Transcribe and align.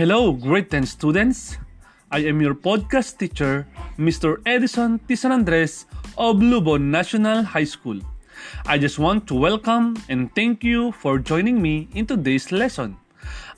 Hello, 0.00 0.32
grade 0.32 0.70
10 0.70 0.86
students. 0.86 1.58
I 2.10 2.24
am 2.24 2.40
your 2.40 2.54
podcast 2.54 3.18
teacher, 3.18 3.68
Mr. 3.98 4.40
Edison 4.46 4.98
Tisan 5.04 5.28
Andres 5.28 5.84
of 6.16 6.40
Lubon 6.40 6.88
National 6.90 7.44
High 7.44 7.68
School. 7.68 8.00
I 8.64 8.78
just 8.78 8.98
want 8.98 9.28
to 9.28 9.34
welcome 9.34 10.00
and 10.08 10.34
thank 10.34 10.64
you 10.64 10.92
for 10.92 11.18
joining 11.18 11.60
me 11.60 11.86
in 11.92 12.06
today's 12.06 12.48
lesson. 12.50 12.96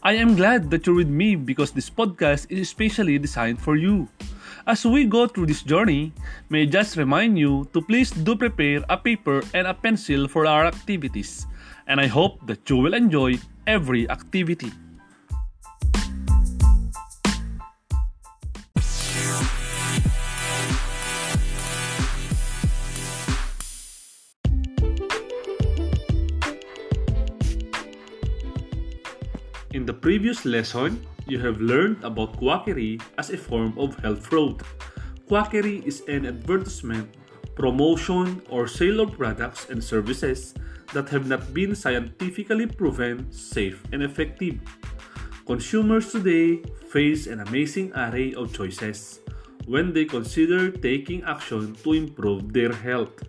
I 0.03 0.19
am 0.19 0.35
glad 0.35 0.69
that 0.75 0.85
you're 0.85 0.99
with 0.99 1.07
me 1.07 1.37
because 1.37 1.71
this 1.71 1.89
podcast 1.89 2.51
is 2.51 2.67
especially 2.67 3.23
designed 3.23 3.63
for 3.63 3.77
you. 3.77 4.09
As 4.67 4.83
we 4.85 5.07
go 5.07 5.29
through 5.29 5.47
this 5.47 5.63
journey, 5.63 6.11
may 6.51 6.63
I 6.63 6.67
just 6.67 6.97
remind 6.97 7.39
you 7.39 7.71
to 7.73 7.81
please 7.81 8.11
do 8.11 8.35
prepare 8.35 8.83
a 8.91 8.99
paper 8.99 9.47
and 9.55 9.69
a 9.69 9.75
pencil 9.79 10.27
for 10.27 10.45
our 10.51 10.67
activities. 10.67 11.47
And 11.87 12.01
I 12.01 12.11
hope 12.11 12.45
that 12.51 12.67
you 12.67 12.79
will 12.79 12.95
enjoy 12.95 13.39
every 13.69 14.11
activity. 14.11 14.75
In 29.73 29.87
the 29.87 29.97
previous 29.97 30.45
lesson, 30.45 31.01
you 31.27 31.41
have 31.41 31.57
learned 31.65 32.05
about 32.05 32.37
quackery 32.37 33.01
as 33.17 33.31
a 33.31 33.41
form 33.41 33.73
of 33.81 33.97
health 34.05 34.21
fraud. 34.27 34.61
Quackery 35.27 35.81
is 35.89 36.05
an 36.13 36.27
advertisement, 36.27 37.09
promotion, 37.57 38.43
or 38.53 38.69
sale 38.69 39.01
of 39.01 39.17
products 39.17 39.71
and 39.71 39.83
services 39.83 40.53
that 40.93 41.09
have 41.09 41.27
not 41.27 41.55
been 41.55 41.75
scientifically 41.75 42.67
proven 42.67 43.33
safe 43.33 43.81
and 43.97 44.03
effective. 44.03 44.61
Consumers 45.47 46.13
today 46.13 46.61
face 46.93 47.27
an 47.27 47.41
amazing 47.41 47.97
array 47.97 48.35
of 48.35 48.53
choices 48.53 49.21
when 49.65 49.95
they 49.97 50.05
consider 50.05 50.71
taking 50.71 51.25
action 51.25 51.73
to 51.81 51.95
improve 51.95 52.53
their 52.53 52.77
health. 52.77 53.25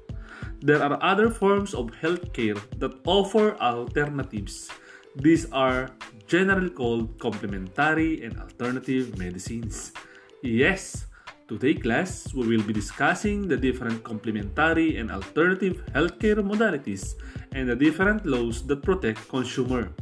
There 0.60 0.84
are 0.84 1.00
other 1.00 1.32
forms 1.32 1.74
of 1.74 1.96
healthcare 2.04 2.60
that 2.80 3.00
offer 3.08 3.56
alternatives. 3.64 4.68
These 5.16 5.46
are 5.52 5.90
generally 6.26 6.72
called 6.72 7.20
complementary 7.20 8.26
and 8.26 8.40
alternative 8.40 9.18
medicines. 9.18 9.94
Yes, 10.42 11.06
today 11.48 11.76
class 11.76 12.34
we 12.34 12.48
will 12.48 12.64
be 12.66 12.74
discussing 12.74 13.48
the 13.48 13.56
different 13.56 14.04
complementary 14.04 14.98
and 14.98 15.12
alternative 15.12 15.86
healthcare 15.94 16.42
modalities 16.42 17.14
and 17.54 17.70
the 17.70 17.76
different 17.76 18.26
laws 18.26 18.66
that 18.66 18.82
protect 18.82 19.30
consumer. 19.30 19.94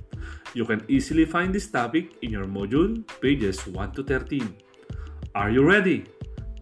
You 0.53 0.63
can 0.63 0.85
easily 0.87 1.25
find 1.25 1.53
this 1.53 1.67
topic 1.67 2.15
in 2.21 2.31
your 2.31 2.45
module 2.45 3.03
pages 3.19 3.67
1 3.67 3.91
to 3.99 4.03
13. 4.03 4.55
Are 5.35 5.49
you 5.49 5.63
ready? 5.63 6.05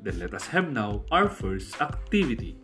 Then 0.02 0.18
let 0.18 0.34
us 0.34 0.48
have 0.48 0.72
now 0.72 1.06
our 1.12 1.30
first 1.30 1.80
activity. 1.82 2.58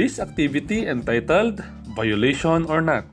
This 0.00 0.16
activity 0.16 0.88
entitled 0.88 1.60
Violation 1.92 2.64
or 2.72 2.80
Not, 2.80 3.04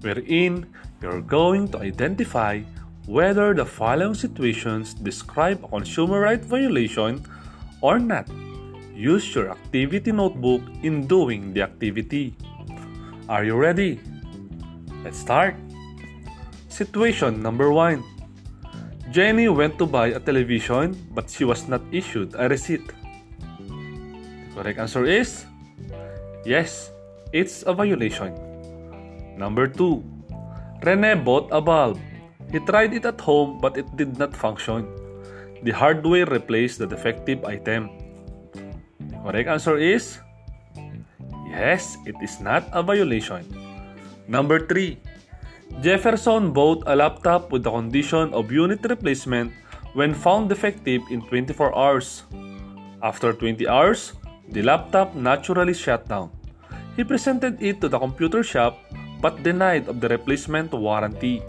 wherein 0.00 0.64
you're 1.04 1.20
going 1.20 1.68
to 1.76 1.84
identify 1.84 2.64
whether 3.04 3.52
the 3.52 3.68
following 3.68 4.16
situations 4.16 4.96
describe 4.96 5.60
a 5.60 5.68
consumer 5.68 6.24
right 6.24 6.40
violation 6.40 7.20
or 7.84 8.00
not. 8.00 8.24
Use 8.96 9.28
your 9.36 9.52
activity 9.52 10.16
notebook 10.16 10.64
in 10.80 11.04
doing 11.04 11.52
the 11.52 11.60
activity. 11.60 12.32
Are 13.28 13.44
you 13.44 13.60
ready? 13.60 14.00
Let's 15.04 15.20
start. 15.20 15.60
Situation 16.72 17.44
number 17.44 17.68
one 17.68 18.00
Jenny 19.12 19.52
went 19.52 19.76
to 19.76 19.84
buy 19.84 20.16
a 20.16 20.20
television 20.24 20.96
but 21.12 21.28
she 21.28 21.44
was 21.44 21.68
not 21.68 21.84
issued 21.92 22.32
a 22.40 22.48
receipt. 22.48 22.88
The 23.60 24.64
correct 24.64 24.80
answer 24.80 25.04
is 25.04 25.44
Yes, 26.44 26.92
it's 27.32 27.64
a 27.66 27.72
violation. 27.72 28.36
Number 29.36 29.66
2. 29.66 30.04
Rene 30.84 31.16
bought 31.24 31.48
a 31.50 31.60
bulb. 31.60 31.98
He 32.52 32.60
tried 32.60 32.92
it 32.92 33.08
at 33.08 33.20
home 33.20 33.58
but 33.60 33.76
it 33.80 33.88
did 33.96 34.18
not 34.18 34.36
function. 34.36 34.84
The 35.64 35.72
hardware 35.72 36.26
replaced 36.26 36.78
the 36.78 36.86
defective 36.86 37.44
item. 37.44 37.88
Correct 39.24 39.48
answer 39.48 39.80
is 39.80 40.20
Yes, 41.48 41.96
it 42.04 42.18
is 42.20 42.42
not 42.44 42.68
a 42.76 42.82
violation. 42.82 43.46
Number 44.28 44.60
3. 44.66 45.00
Jefferson 45.80 46.52
bought 46.52 46.84
a 46.86 46.94
laptop 46.94 47.50
with 47.50 47.64
the 47.64 47.70
condition 47.70 48.34
of 48.34 48.52
unit 48.52 48.84
replacement 48.84 49.52
when 49.94 50.12
found 50.12 50.48
defective 50.48 51.00
in 51.10 51.22
24 51.22 51.72
hours. 51.72 52.26
After 53.02 53.32
20 53.32 53.66
hours, 53.68 54.12
the 54.48 54.62
laptop 54.62 55.14
naturally 55.14 55.74
shut 55.74 56.08
down. 56.08 56.30
He 56.96 57.04
presented 57.04 57.60
it 57.62 57.80
to 57.80 57.88
the 57.88 57.98
computer 57.98 58.42
shop 58.42 58.78
but 59.20 59.42
denied 59.42 59.88
of 59.88 60.00
the 60.00 60.08
replacement 60.08 60.72
warranty. 60.72 61.42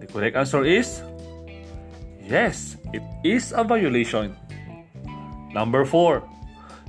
The 0.00 0.06
correct 0.06 0.36
answer 0.36 0.64
is 0.64 1.02
Yes, 2.26 2.74
it 2.90 3.06
is 3.22 3.54
a 3.54 3.62
violation. 3.62 4.34
Number 5.54 5.86
4. 5.86 6.26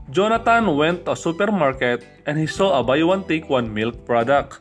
Jonathan 0.09 0.73
went 0.73 1.05
to 1.05 1.13
a 1.13 1.19
supermarket 1.19 2.01
and 2.25 2.39
he 2.39 2.49
saw 2.49 2.79
a 2.79 2.83
buy 2.83 3.03
one 3.03 3.21
take 3.27 3.45
one 3.45 3.69
milk 3.69 4.01
product. 4.01 4.59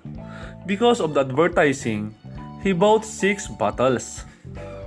Because 0.69 1.00
of 1.00 1.15
the 1.15 1.25
advertising, 1.25 2.12
he 2.60 2.76
bought 2.76 3.06
6 3.09 3.48
bottles. 3.56 4.28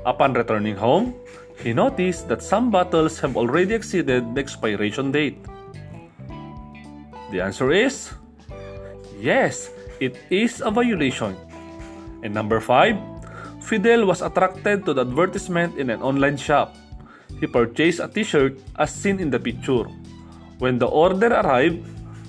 Upon 0.06 0.38
returning 0.38 0.78
home, 0.78 1.16
he 1.60 1.74
noticed 1.74 2.28
that 2.28 2.42
some 2.42 2.72
bottles 2.72 3.20
have 3.20 3.36
already 3.36 3.76
exceeded 3.76 4.36
the 4.36 4.40
expiration 4.40 5.12
date. 5.12 5.38
The 7.32 7.42
answer 7.42 7.72
is 7.72 8.12
yes, 9.20 9.70
it 10.00 10.18
is 10.32 10.62
a 10.64 10.72
violation. 10.72 11.36
And 12.24 12.34
number 12.34 12.60
5, 12.60 12.96
Fidel 13.60 14.08
was 14.08 14.22
attracted 14.22 14.86
to 14.86 14.94
the 14.94 15.02
advertisement 15.02 15.78
in 15.78 15.90
an 15.90 16.02
online 16.02 16.38
shop. 16.38 16.76
He 17.40 17.48
purchased 17.48 18.00
a 18.00 18.08
t-shirt 18.08 18.60
as 18.80 18.92
seen 18.92 19.20
in 19.20 19.30
the 19.30 19.40
picture. 19.40 19.86
When 20.60 20.80
the 20.80 20.88
order 20.88 21.32
arrived, 21.32 21.86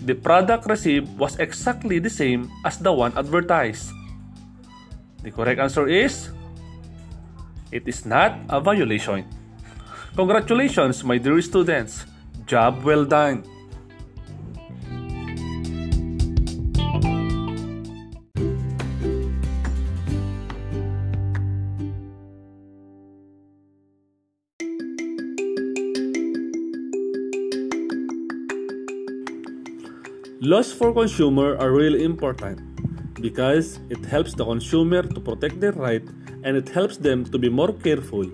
the 0.06 0.14
product 0.14 0.66
received 0.66 1.10
was 1.18 1.38
exactly 1.38 1.98
the 1.98 2.10
same 2.10 2.50
as 2.64 2.78
the 2.78 2.92
one 2.92 3.16
advertised. 3.16 3.90
The 5.22 5.30
correct 5.30 5.60
answer 5.60 5.88
is 5.88 6.30
it 7.72 7.86
is 7.86 8.04
not 8.04 8.38
a 8.48 8.60
violation. 8.60 9.24
Congratulations, 10.16 11.04
my 11.04 11.18
dear 11.18 11.40
students. 11.40 12.04
Job 12.46 12.82
well 12.82 13.04
done. 13.04 13.44
Laws 30.42 30.72
for 30.72 30.92
consumer 30.92 31.54
are 31.58 31.70
really 31.70 32.02
important 32.02 32.58
because 33.20 33.78
it 33.90 34.02
helps 34.06 34.34
the 34.34 34.44
consumer 34.44 35.02
to 35.02 35.20
protect 35.20 35.60
their 35.60 35.72
right 35.72 36.02
and 36.44 36.56
it 36.56 36.68
helps 36.68 36.96
them 36.96 37.24
to 37.24 37.38
be 37.38 37.48
more 37.48 37.72
careful 37.72 38.24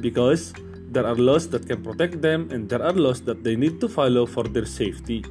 because 0.00 0.52
there 0.90 1.06
are 1.06 1.16
laws 1.16 1.48
that 1.50 1.66
can 1.66 1.82
protect 1.82 2.22
them 2.22 2.48
and 2.50 2.68
there 2.68 2.82
are 2.82 2.92
laws 2.92 3.20
that 3.22 3.44
they 3.44 3.56
need 3.56 3.80
to 3.80 3.88
follow 3.88 4.26
for 4.26 4.44
their 4.44 4.66
safety. 4.66 5.24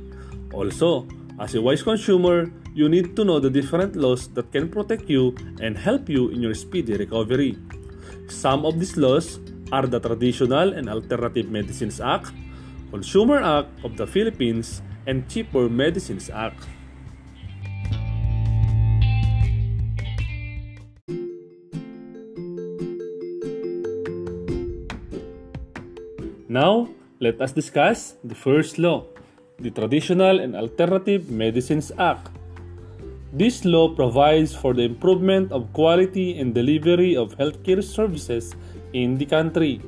Also, 0.53 1.07
as 1.39 1.55
a 1.55 1.61
wise 1.61 1.83
consumer, 1.83 2.51
you 2.73 2.87
need 2.87 3.15
to 3.15 3.23
know 3.23 3.39
the 3.39 3.49
different 3.49 3.95
laws 3.95 4.27
that 4.35 4.51
can 4.51 4.69
protect 4.69 5.09
you 5.09 5.35
and 5.61 5.77
help 5.77 6.09
you 6.09 6.29
in 6.29 6.41
your 6.41 6.53
speedy 6.53 6.95
recovery. 6.95 7.57
Some 8.27 8.65
of 8.65 8.79
these 8.79 8.97
laws 8.97 9.39
are 9.71 9.87
the 9.87 9.99
Traditional 9.99 10.73
and 10.73 10.89
Alternative 10.89 11.49
Medicines 11.49 11.99
Act, 11.99 12.31
Consumer 12.91 13.41
Act 13.41 13.83
of 13.83 13.97
the 13.97 14.07
Philippines, 14.07 14.81
and 15.07 15.27
Cheaper 15.29 15.69
Medicines 15.69 16.29
Act. 16.29 16.67
Now, 26.55 26.87
let 27.19 27.41
us 27.41 27.51
discuss 27.51 28.15
the 28.23 28.33
first 28.33 28.79
law, 28.79 29.03
the 29.59 29.71
Traditional 29.71 30.39
and 30.39 30.55
Alternative 30.55 31.29
Medicines 31.29 31.91
Act. 31.99 32.31
This 33.33 33.65
law 33.65 33.91
provides 33.91 34.55
for 34.55 34.73
the 34.73 34.83
improvement 34.83 35.51
of 35.51 35.67
quality 35.73 36.39
and 36.39 36.55
delivery 36.55 37.17
of 37.17 37.35
healthcare 37.35 37.83
services 37.83 38.55
in 38.93 39.17
the 39.17 39.25
country 39.25 39.81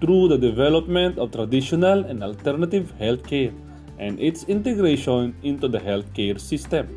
through 0.00 0.28
the 0.28 0.38
development 0.38 1.18
of 1.18 1.32
traditional 1.32 2.08
and 2.08 2.24
alternative 2.24 2.96
healthcare 2.98 3.52
and 3.98 4.18
its 4.18 4.44
integration 4.44 5.36
into 5.42 5.68
the 5.68 5.78
healthcare 5.78 6.40
system. 6.40 6.88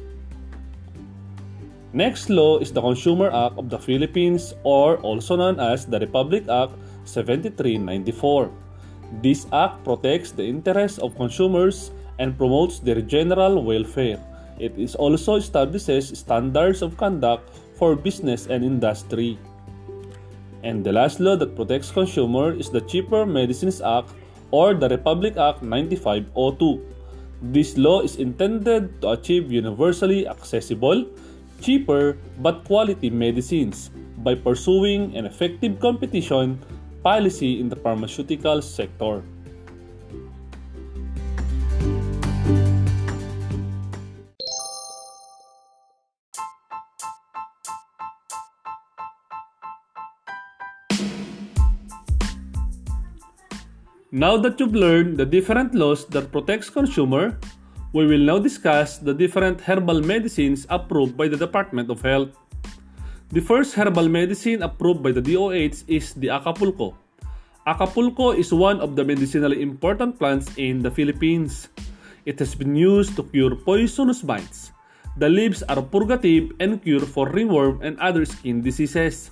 Next 1.91 2.29
law 2.29 2.59
is 2.59 2.71
the 2.71 2.79
Consumer 2.79 3.27
Act 3.35 3.59
of 3.59 3.67
the 3.67 3.79
Philippines 3.79 4.53
or 4.63 4.95
also 5.03 5.35
known 5.35 5.59
as 5.59 5.85
the 5.85 5.99
Republic 5.99 6.47
Act 6.47 6.71
7394. 7.03 8.68
This 9.21 9.47
act 9.51 9.83
protects 9.83 10.31
the 10.31 10.45
interests 10.45 10.99
of 10.99 11.17
consumers 11.17 11.91
and 12.19 12.37
promotes 12.37 12.79
their 12.79 13.01
general 13.01 13.63
welfare. 13.63 14.21
It 14.59 14.77
is 14.77 14.93
also 14.93 15.35
establishes 15.35 16.13
standards 16.13 16.81
of 16.81 16.97
conduct 16.97 17.49
for 17.75 17.95
business 17.95 18.47
and 18.47 18.63
industry. 18.63 19.39
And 20.63 20.83
the 20.83 20.91
last 20.91 21.19
law 21.19 21.35
that 21.37 21.55
protects 21.55 21.91
consumer 21.91 22.51
is 22.51 22.69
the 22.69 22.81
Cheaper 22.81 23.25
Medicines 23.25 23.81
Act 23.81 24.11
or 24.51 24.73
the 24.73 24.89
Republic 24.89 25.37
Act 25.37 25.63
9502. 25.63 26.83
This 27.55 27.77
law 27.77 28.01
is 28.01 28.17
intended 28.17 29.01
to 29.01 29.15
achieve 29.15 29.49
universally 29.49 30.27
accessible, 30.27 31.07
cheaper, 31.61 32.17
but 32.43 32.65
quality 32.65 33.09
medicines 33.09 33.89
by 34.19 34.35
pursuing 34.35 35.15
an 35.15 35.25
effective 35.25 35.79
competition 35.79 36.59
policy 37.03 37.59
in 37.59 37.69
the 37.69 37.75
pharmaceutical 37.75 38.61
sector. 38.61 39.23
Now 54.11 54.37
that 54.37 54.59
you've 54.59 54.73
learned 54.73 55.17
the 55.17 55.25
different 55.25 55.75
laws 55.75 56.05
that 56.07 56.31
protects 56.31 56.69
consumer, 56.69 57.39
we 57.93 58.07
will 58.07 58.19
now 58.19 58.39
discuss 58.39 58.97
the 58.97 59.13
different 59.13 59.61
herbal 59.61 60.01
medicines 60.01 60.65
approved 60.69 61.15
by 61.15 61.27
the 61.27 61.37
Department 61.37 61.89
of 61.89 62.01
Health. 62.01 62.35
The 63.29 63.45
first 63.45 63.77
herbal 63.77 64.09
medicine 64.09 64.65
approved 64.65 65.05
by 65.05 65.13
the 65.13 65.21
DOH 65.21 65.85
is 65.85 66.17
the 66.17 66.33
Akapulko. 66.33 66.97
Akapulko 67.61 68.33
is 68.33 68.49
one 68.49 68.81
of 68.81 68.97
the 68.97 69.05
medicinally 69.05 69.61
important 69.61 70.17
plants 70.17 70.49
in 70.57 70.81
the 70.81 70.89
Philippines. 70.89 71.69
It 72.25 72.41
has 72.41 72.57
been 72.57 72.73
used 72.73 73.13
to 73.21 73.23
cure 73.29 73.53
poisonous 73.53 74.25
bites. 74.25 74.73
The 75.21 75.29
leaves 75.29 75.61
are 75.69 75.77
purgative 75.77 76.57
and 76.57 76.81
cure 76.81 77.05
for 77.05 77.29
ringworm 77.29 77.85
and 77.85 78.01
other 78.01 78.25
skin 78.25 78.65
diseases. 78.65 79.29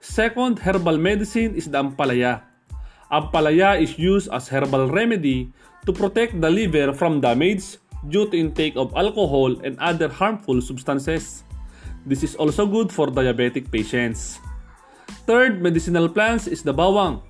Second 0.00 0.56
herbal 0.64 0.96
medicine 0.96 1.52
is 1.52 1.68
the 1.68 1.84
Ampalaya. 1.84 2.48
Ampalaya 3.12 3.76
is 3.76 4.00
used 4.00 4.32
as 4.32 4.48
herbal 4.48 4.88
remedy 4.88 5.52
to 5.84 5.92
protect 5.92 6.40
the 6.40 6.48
liver 6.48 6.96
from 6.96 7.20
damage 7.20 7.76
due 8.08 8.24
to 8.32 8.40
intake 8.40 8.80
of 8.80 8.88
alcohol 8.96 9.52
and 9.60 9.76
other 9.84 10.08
harmful 10.08 10.64
substances. 10.64 11.44
This 12.02 12.26
is 12.26 12.34
also 12.34 12.66
good 12.66 12.90
for 12.90 13.06
diabetic 13.06 13.70
patients. 13.70 14.42
Third 15.22 15.62
medicinal 15.62 16.08
plants 16.10 16.50
is 16.50 16.62
the 16.62 16.74
bawang. 16.74 17.22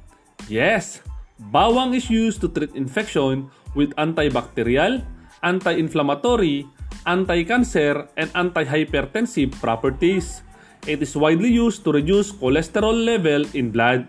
Yes, 0.49 1.05
bawang 1.53 1.93
is 1.93 2.09
used 2.09 2.41
to 2.41 2.49
treat 2.49 2.73
infection 2.73 3.53
with 3.77 3.93
antibacterial, 4.01 5.05
anti-inflammatory, 5.45 6.65
anti-cancer, 7.05 8.09
and 8.17 8.33
anti-hypertensive 8.35 9.53
properties. 9.61 10.41
It 10.89 11.03
is 11.05 11.15
widely 11.15 11.53
used 11.53 11.85
to 11.85 11.93
reduce 11.93 12.33
cholesterol 12.33 12.97
level 12.97 13.45
in 13.53 13.71
blood. 13.71 14.09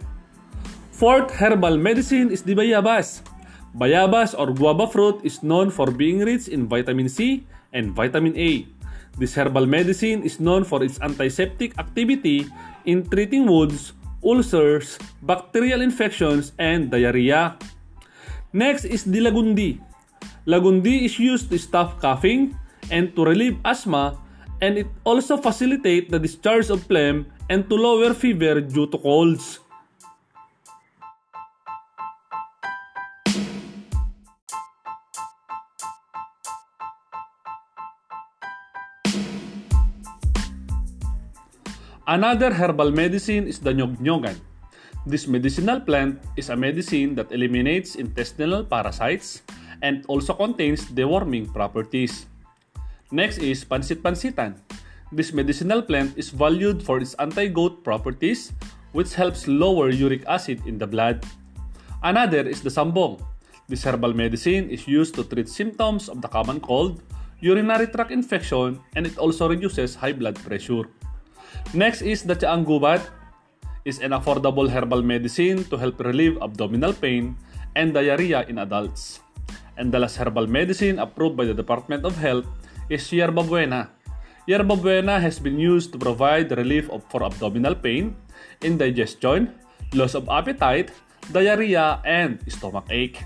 Fourth 0.95 1.29
herbal 1.35 1.75
medicine 1.77 2.31
is 2.31 2.41
the 2.41 2.55
bayabas. 2.55 3.21
Bayabas 3.75 4.37
or 4.37 4.53
guava 4.53 4.87
fruit 4.87 5.19
is 5.25 5.43
known 5.43 5.69
for 5.69 5.89
being 5.91 6.23
rich 6.23 6.47
in 6.47 6.69
vitamin 6.69 7.09
C 7.09 7.43
and 7.73 7.91
vitamin 7.91 8.37
A. 8.37 8.65
This 9.17 9.37
herbal 9.37 9.65
medicine 9.65 10.23
is 10.23 10.39
known 10.39 10.63
for 10.65 10.83
its 10.83 10.97
antiseptic 11.01 11.77
activity 11.77 12.49
in 12.85 13.05
treating 13.05 13.45
wounds, 13.45 13.93
ulcers, 14.25 14.97
bacterial 15.21 15.81
infections, 15.81 16.51
and 16.57 16.89
diarrhea. 16.89 17.57
Next 18.53 18.85
is 18.85 19.05
the 19.05 19.21
lagundi. 19.21 19.81
Lagundi 20.45 21.05
is 21.05 21.19
used 21.19 21.49
to 21.49 21.57
stop 21.57 22.01
coughing 22.01 22.57
and 22.91 23.15
to 23.15 23.23
relieve 23.25 23.57
asthma 23.63 24.17
and 24.61 24.77
it 24.77 24.87
also 25.03 25.37
facilitates 25.37 26.09
the 26.09 26.19
discharge 26.19 26.69
of 26.69 26.83
phlegm 26.83 27.25
and 27.49 27.67
to 27.69 27.75
lower 27.75 28.13
fever 28.13 28.61
due 28.61 28.87
to 28.87 28.97
colds. 28.97 29.59
Another 42.03 42.51
herbal 42.51 42.91
medicine 42.91 43.47
is 43.47 43.63
the 43.63 43.71
niyog-niyogan. 43.71 44.35
This 45.07 45.23
medicinal 45.23 45.79
plant 45.79 46.19
is 46.35 46.51
a 46.51 46.55
medicine 46.55 47.15
that 47.15 47.31
eliminates 47.31 47.95
intestinal 47.95 48.67
parasites 48.67 49.39
and 49.79 50.03
also 50.11 50.35
contains 50.35 50.83
deworming 50.83 51.47
properties. 51.55 52.27
Next 53.07 53.39
is 53.39 53.63
pansit-pansitan. 53.63 54.59
This 55.15 55.31
medicinal 55.31 55.79
plant 55.79 56.11
is 56.19 56.27
valued 56.27 56.83
for 56.83 56.99
its 56.99 57.15
anti-gout 57.23 57.87
properties 57.87 58.51
which 58.91 59.15
helps 59.15 59.47
lower 59.47 59.87
uric 59.87 60.27
acid 60.27 60.59
in 60.67 60.75
the 60.75 60.87
blood. 60.87 61.23
Another 62.03 62.43
is 62.43 62.59
the 62.59 62.69
sambong. 62.69 63.23
This 63.71 63.87
herbal 63.87 64.11
medicine 64.11 64.67
is 64.67 64.91
used 64.91 65.15
to 65.15 65.23
treat 65.23 65.47
symptoms 65.47 66.11
of 66.11 66.19
the 66.19 66.27
common 66.27 66.59
cold, 66.59 66.99
urinary 67.39 67.87
tract 67.87 68.11
infection, 68.11 68.83
and 68.99 69.07
it 69.07 69.15
also 69.15 69.47
reduces 69.47 69.95
high 69.95 70.11
blood 70.11 70.35
pressure. 70.43 70.83
Next 71.73 72.01
is 72.01 72.21
the 72.21 72.35
Tsaang 72.35 72.65
Gubat 72.65 73.01
is 73.85 73.99
an 73.99 74.15
affordable 74.15 74.69
herbal 74.69 75.01
medicine 75.01 75.63
to 75.67 75.75
help 75.75 75.99
relieve 75.99 76.37
abdominal 76.39 76.93
pain 76.93 77.35
and 77.75 77.93
diarrhea 77.93 78.45
in 78.47 78.59
adults. 78.59 79.19
And 79.77 79.91
the 79.91 79.99
last 79.99 80.17
herbal 80.17 80.47
medicine 80.47 80.99
approved 80.99 81.35
by 81.35 81.45
the 81.45 81.53
Department 81.53 82.05
of 82.05 82.15
Health 82.15 82.45
is 82.89 83.03
Yerba 83.11 83.43
Buena. 83.43 83.89
Yerba 84.45 84.75
Buena 84.75 85.19
has 85.19 85.39
been 85.39 85.57
used 85.57 85.91
to 85.93 85.97
provide 85.97 86.51
relief 86.51 86.91
for 87.09 87.23
abdominal 87.23 87.75
pain, 87.75 88.15
indigestion, 88.61 89.55
loss 89.93 90.15
of 90.15 90.27
appetite, 90.29 90.91
diarrhea, 91.31 92.01
and 92.03 92.39
stomach 92.47 92.85
ache. 92.91 93.23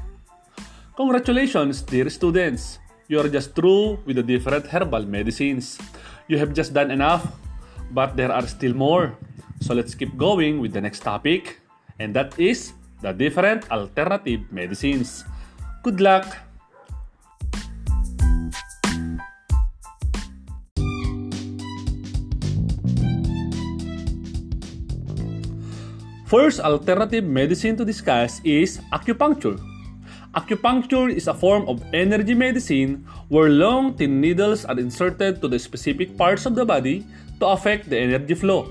Congratulations, 0.96 1.81
dear 1.81 2.10
students! 2.10 2.79
You 3.07 3.22
are 3.22 3.29
just 3.29 3.55
through 3.55 4.03
with 4.05 4.17
the 4.17 4.24
different 4.24 4.67
herbal 4.67 5.05
medicines. 5.05 5.77
You 6.27 6.38
have 6.38 6.53
just 6.53 6.74
done 6.74 6.91
enough 6.91 7.24
but 7.91 8.15
there 8.15 8.32
are 8.32 8.46
still 8.48 8.74
more. 8.74 9.17
So 9.62 9.74
let's 9.74 9.96
keep 9.96 10.15
going 10.17 10.62
with 10.62 10.74
the 10.74 10.82
next 10.82 11.01
topic, 11.01 11.62
and 12.00 12.13
that 12.15 12.38
is 12.39 12.74
the 13.01 13.12
different 13.13 13.70
alternative 13.72 14.41
medicines. 14.51 15.25
Good 15.84 16.01
luck! 16.01 16.25
First 26.27 26.60
alternative 26.60 27.24
medicine 27.24 27.77
to 27.79 27.86
discuss 27.86 28.41
is 28.44 28.84
acupuncture. 28.91 29.56
Acupuncture 30.36 31.08
is 31.08 31.32
a 31.32 31.34
form 31.34 31.63
of 31.72 31.82
energy 31.94 32.36
medicine 32.36 33.08
where 33.32 33.50
long 33.50 33.96
thin 33.96 34.20
needles 34.20 34.65
are 34.65 34.77
inserted 34.77 35.39
to 35.39 35.48
the 35.48 35.58
specific 35.58 36.17
parts 36.17 36.46
of 36.46 36.53
the 36.53 36.65
body 36.65 37.08
to 37.39 37.48
affect 37.48 37.89
the 37.89 37.98
energy 37.98 38.34
flow. 38.34 38.67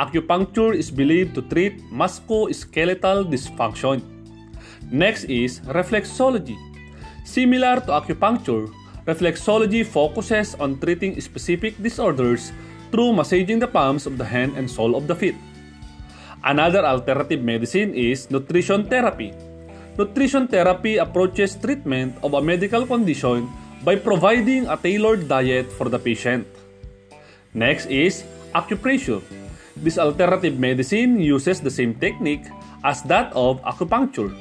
Acupuncture 0.00 0.74
is 0.74 0.90
believed 0.90 1.34
to 1.34 1.42
treat 1.42 1.78
musculoskeletal 1.92 3.28
dysfunction. 3.28 4.02
Next 4.90 5.24
is 5.24 5.60
reflexology. 5.70 6.56
Similar 7.24 7.80
to 7.86 7.94
acupuncture, 7.94 8.66
reflexology 9.06 9.86
focuses 9.86 10.54
on 10.56 10.80
treating 10.80 11.20
specific 11.20 11.78
disorders 11.82 12.52
through 12.90 13.12
massaging 13.12 13.58
the 13.58 13.68
palms 13.68 14.06
of 14.06 14.18
the 14.18 14.24
hand 14.24 14.58
and 14.58 14.68
sole 14.68 14.96
of 14.96 15.06
the 15.06 15.14
feet. 15.14 15.36
Another 16.44 16.84
alternative 16.84 17.40
medicine 17.40 17.94
is 17.94 18.28
nutrition 18.30 18.84
therapy. 18.90 19.32
Nutrition 19.96 20.48
therapy 20.48 20.96
approaches 20.96 21.54
treatment 21.54 22.16
of 22.22 22.34
a 22.34 22.42
medical 22.42 22.84
condition 22.84 23.46
by 23.84 23.94
providing 23.94 24.66
a 24.66 24.76
tailored 24.76 25.28
diet 25.28 25.70
for 25.70 25.88
the 25.88 25.98
patient. 25.98 26.46
Next 27.54 27.86
is 27.86 28.24
acupressure. 28.54 29.20
This 29.76 29.98
alternative 29.98 30.58
medicine 30.58 31.20
uses 31.20 31.60
the 31.60 31.70
same 31.70 31.94
technique 31.94 32.48
as 32.84 33.04
that 33.12 33.32
of 33.36 33.60
acupuncture. 33.62 34.32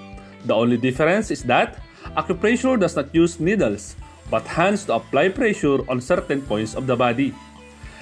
The 0.47 0.55
only 0.55 0.77
difference 0.77 1.31
is 1.31 1.43
that 1.43 1.79
acupressure 2.15 2.79
does 2.79 2.95
not 2.95 3.13
use 3.13 3.39
needles 3.39 3.95
but 4.31 4.47
hands 4.47 4.87
to 4.87 4.95
apply 4.95 5.27
pressure 5.27 5.83
on 5.91 5.99
certain 5.99 6.41
points 6.41 6.73
of 6.73 6.87
the 6.87 6.95
body. 6.95 7.35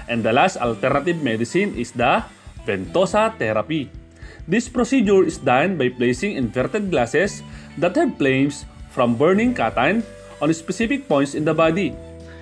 And 0.08 0.22
the 0.22 0.32
last 0.32 0.62
alternative 0.62 1.26
medicine 1.26 1.74
is 1.74 1.90
the 1.92 2.24
ventosa 2.70 3.34
therapy. 3.42 3.90
This 4.46 4.70
procedure 4.70 5.26
is 5.26 5.42
done 5.42 5.78
by 5.78 5.90
placing 5.90 6.38
inverted 6.38 6.94
glasses 6.94 7.42
that 7.82 7.98
have 7.98 8.18
flames 8.18 8.66
from 8.94 9.18
burning 9.18 9.58
cotton 9.58 10.06
on 10.42 10.54
specific 10.54 11.10
points 11.10 11.34
in 11.34 11.46
the 11.46 11.54
body. 11.54 11.98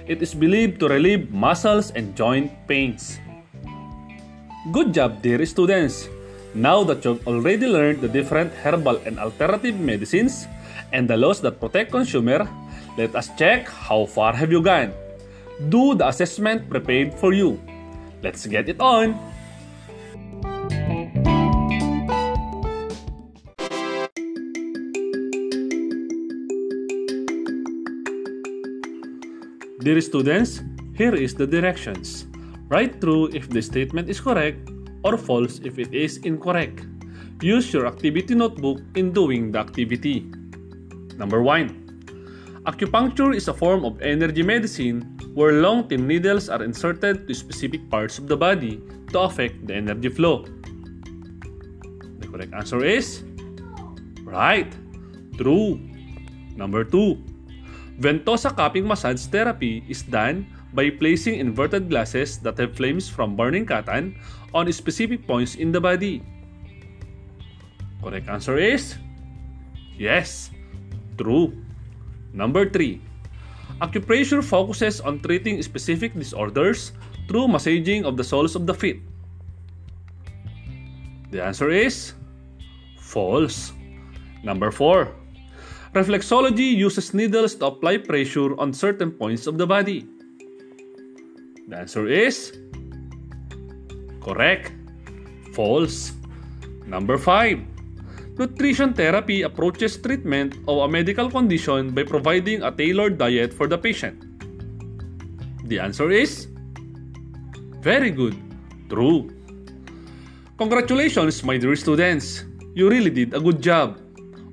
It 0.08 0.24
is 0.24 0.32
believed 0.32 0.80
to 0.80 0.88
relieve 0.88 1.36
muscles 1.36 1.92
and 1.92 2.16
joint 2.16 2.48
pains. 2.64 3.20
Good 4.72 4.96
job, 4.96 5.20
dear 5.20 5.44
students! 5.44 6.08
Now 6.56 6.88
that 6.88 7.04
you've 7.04 7.28
already 7.28 7.68
learned 7.68 8.00
the 8.00 8.08
different 8.08 8.56
herbal 8.64 9.04
and 9.04 9.20
alternative 9.20 9.76
medicines 9.76 10.48
and 10.96 11.12
the 11.12 11.20
laws 11.20 11.44
that 11.44 11.60
protect 11.60 11.92
consumer, 11.92 12.48
let 12.96 13.20
us 13.20 13.36
check 13.36 13.68
how 13.68 14.08
far 14.08 14.32
have 14.32 14.48
you 14.48 14.64
gone. 14.64 14.96
Do 15.68 15.92
the 15.92 16.08
assessment 16.08 16.72
prepared 16.72 17.12
for 17.20 17.36
you. 17.36 17.60
Let's 18.24 18.48
get 18.48 18.72
it 18.72 18.80
on! 18.80 19.12
Dear 29.88 30.04
students, 30.04 30.60
here 31.00 31.16
is 31.16 31.32
the 31.34 31.48
directions. 31.48 32.28
Write 32.68 33.00
true 33.00 33.32
if 33.32 33.48
the 33.48 33.62
statement 33.62 34.12
is 34.12 34.20
correct 34.20 34.68
or 35.08 35.16
false 35.16 35.64
if 35.64 35.80
it 35.80 35.96
is 35.96 36.18
incorrect. 36.28 36.84
Use 37.40 37.72
your 37.72 37.88
activity 37.88 38.36
notebook 38.36 38.84
in 39.00 39.14
doing 39.16 39.50
the 39.54 39.60
activity. 39.60 40.28
Number 41.16 41.42
1. 41.42 42.68
Acupuncture 42.68 43.34
is 43.34 43.48
a 43.48 43.54
form 43.54 43.86
of 43.86 44.02
energy 44.02 44.44
medicine 44.44 45.08
where 45.34 45.64
long 45.64 45.88
thin 45.88 46.06
needles 46.06 46.50
are 46.50 46.68
inserted 46.68 47.26
to 47.26 47.34
specific 47.34 47.80
parts 47.90 48.20
of 48.20 48.28
the 48.28 48.36
body 48.36 48.84
to 49.16 49.20
affect 49.24 49.68
the 49.68 49.74
energy 49.74 50.10
flow. 50.10 50.44
The 52.20 52.28
correct 52.28 52.52
answer 52.52 52.84
is 52.84 53.24
right. 54.28 54.68
True. 55.40 55.80
Number 56.58 56.84
2. 56.84 57.37
Ventosa 57.98 58.54
cupping 58.54 58.86
massage 58.86 59.26
therapy 59.26 59.82
is 59.90 60.06
done 60.06 60.46
by 60.74 60.94
placing 60.94 61.42
inverted 61.42 61.90
glasses 61.90 62.38
that 62.46 62.58
have 62.62 62.78
flames 62.78 63.10
from 63.10 63.34
burning 63.34 63.66
cotton 63.66 64.14
on 64.54 64.70
specific 64.72 65.26
points 65.26 65.56
in 65.58 65.74
the 65.74 65.82
body. 65.82 66.22
Correct 68.04 68.30
answer 68.30 68.58
is 68.62 68.96
yes, 69.98 70.54
true. 71.18 71.58
Number 72.34 72.70
3. 72.70 73.02
Acupressure 73.82 74.46
focuses 74.46 75.02
on 75.02 75.18
treating 75.26 75.58
specific 75.66 76.14
disorders 76.14 76.94
through 77.28 77.50
massaging 77.50 78.06
of 78.06 78.14
the 78.14 78.24
soles 78.24 78.54
of 78.54 78.70
the 78.70 78.74
feet. 78.74 79.02
The 81.34 81.42
answer 81.44 81.74
is 81.74 82.14
false. 83.02 83.74
Number 84.46 84.70
4. 84.70 85.10
Reflexology 85.98 86.78
uses 86.78 87.10
needles 87.18 87.58
to 87.58 87.74
apply 87.74 87.98
pressure 87.98 88.54
on 88.62 88.70
certain 88.70 89.10
points 89.10 89.50
of 89.50 89.58
the 89.58 89.66
body. 89.66 90.06
The 91.66 91.74
answer 91.74 92.06
is 92.06 92.54
correct. 94.22 94.78
False. 95.58 96.14
Number 96.86 97.18
5. 97.18 98.38
Nutrition 98.38 98.94
therapy 98.94 99.42
approaches 99.42 99.98
treatment 99.98 100.62
of 100.70 100.86
a 100.86 100.88
medical 100.88 101.34
condition 101.34 101.90
by 101.98 102.06
providing 102.06 102.62
a 102.62 102.70
tailored 102.70 103.18
diet 103.18 103.50
for 103.50 103.66
the 103.66 103.78
patient. 103.82 104.22
The 105.66 105.82
answer 105.82 106.14
is 106.14 106.46
very 107.82 108.14
good. 108.14 108.38
True. 108.86 109.34
Congratulations, 110.62 111.42
my 111.42 111.58
dear 111.58 111.74
students. 111.74 112.46
You 112.78 112.86
really 112.86 113.10
did 113.10 113.34
a 113.34 113.42
good 113.42 113.66
job. 113.66 113.98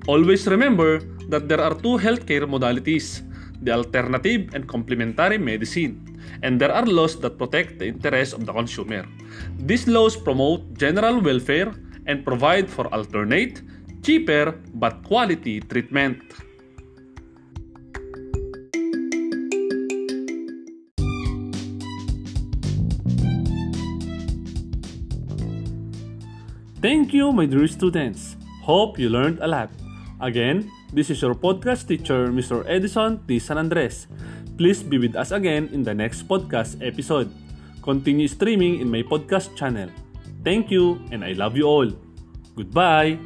Always 0.09 0.49
remember 0.49 1.05
that 1.29 1.47
there 1.49 1.61
are 1.61 1.73
two 1.73 1.97
healthcare 1.97 2.45
modalities 2.45 3.21
the 3.61 3.71
alternative 3.71 4.53
and 4.53 4.67
complementary 4.67 5.37
medicine, 5.37 6.19
and 6.43 6.59
there 6.59 6.71
are 6.71 6.85
laws 6.85 7.19
that 7.19 7.37
protect 7.37 7.79
the 7.79 7.87
interests 7.87 8.33
of 8.33 8.45
the 8.45 8.53
consumer. 8.53 9.05
These 9.59 9.87
laws 9.87 10.15
promote 10.15 10.77
general 10.77 11.19
welfare 11.19 11.73
and 12.05 12.23
provide 12.23 12.69
for 12.69 12.87
alternate, 12.93 13.61
cheaper, 14.03 14.61
but 14.75 15.03
quality 15.03 15.61
treatment. 15.61 16.21
Thank 26.81 27.13
you, 27.13 27.31
my 27.33 27.47
dear 27.47 27.65
students. 27.65 28.37
Hope 28.61 28.99
you 28.99 29.09
learned 29.09 29.39
a 29.41 29.47
lot. 29.47 29.71
Again, 30.21 30.69
this 30.95 31.11
is 31.11 31.19
your 31.21 31.35
podcast 31.35 31.91
teacher, 31.91 32.31
Mr. 32.31 32.63
Edison 32.63 33.19
T. 33.27 33.37
San 33.37 33.59
Andres. 33.59 34.07
Please 34.55 34.79
be 34.79 34.97
with 34.97 35.19
us 35.19 35.35
again 35.35 35.67
in 35.75 35.83
the 35.83 35.93
next 35.93 36.23
podcast 36.23 36.79
episode. 36.79 37.27
Continue 37.83 38.31
streaming 38.31 38.79
in 38.79 38.87
my 38.89 39.03
podcast 39.03 39.51
channel. 39.59 39.91
Thank 40.47 40.71
you 40.71 41.03
and 41.11 41.19
I 41.19 41.35
love 41.35 41.59
you 41.59 41.67
all. 41.67 41.91
Goodbye. 42.55 43.19